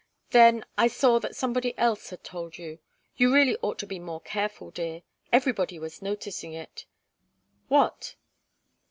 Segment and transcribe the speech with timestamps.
[0.31, 2.79] Then I saw that somebody else had told you
[3.17, 5.03] you really ought to be more careful, dear!
[5.31, 6.87] Everybody was noticing it."
[7.67, 8.15] "What?"